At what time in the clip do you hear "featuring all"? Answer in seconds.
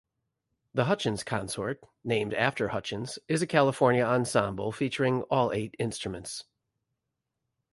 4.71-5.51